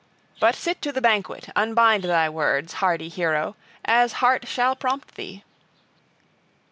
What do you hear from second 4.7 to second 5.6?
prompt thee."